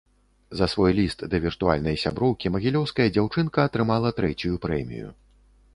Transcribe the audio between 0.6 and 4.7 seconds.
За свой ліст да віртуальнай сяброўкі магілёўская дзяўчынка атрымала трэцюю